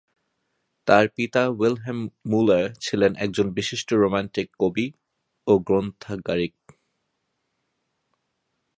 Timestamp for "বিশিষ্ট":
3.51-3.89